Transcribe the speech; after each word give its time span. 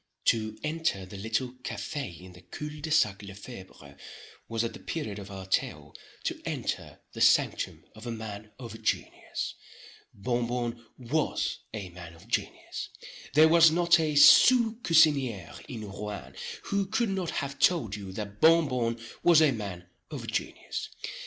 To 0.25 0.57
enter 0.63 1.05
the 1.05 1.15
little 1.15 1.49
café 1.63 2.19
in 2.19 2.33
the 2.33 2.41
cul 2.41 2.69
de 2.81 2.89
sac 2.89 3.21
Le 3.21 3.33
Febre 3.35 3.95
was, 4.47 4.63
at 4.63 4.73
the 4.73 4.79
period 4.79 5.19
of 5.19 5.29
our 5.29 5.45
tale, 5.45 5.93
to 6.23 6.41
enter 6.43 7.01
the 7.13 7.21
sanctum 7.21 7.85
of 7.93 8.07
a 8.07 8.11
man 8.11 8.51
of 8.57 8.81
genius. 8.81 9.53
Bon 10.11 10.47
Bon 10.47 10.83
was 10.97 11.59
a 11.71 11.89
man 11.89 12.15
of 12.15 12.27
genius. 12.27 12.89
There 13.35 13.47
was 13.47 13.69
not 13.69 13.99
a 13.99 14.15
sous 14.15 14.73
cusinier 14.81 15.53
in 15.67 15.87
Rouen, 15.87 16.33
who 16.63 16.87
could 16.87 17.09
not 17.09 17.29
have 17.29 17.59
told 17.59 17.95
you 17.95 18.11
that 18.13 18.41
Bon 18.41 18.67
Bon 18.67 18.99
was 19.21 19.39
a 19.39 19.51
man 19.51 19.85
of 20.09 20.25
genius. 20.25 20.89